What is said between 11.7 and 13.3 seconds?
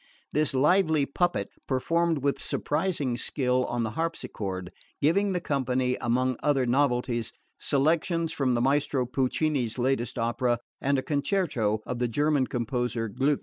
of the German composer